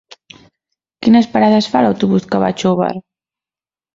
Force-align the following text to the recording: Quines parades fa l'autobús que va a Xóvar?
Quines 1.07 1.27
parades 1.33 1.69
fa 1.75 1.83
l'autobús 1.87 2.27
que 2.31 2.41
va 2.45 2.51
a 2.53 2.57
Xóvar? 2.63 2.91